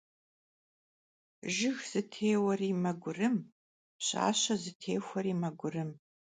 Jjıg 1.53 1.77
zıtêueri 1.89 2.69
megurım, 2.83 3.37
pş'aşe 3.97 4.55
zıtêxueri 4.63 5.33
megurım. 5.41 5.91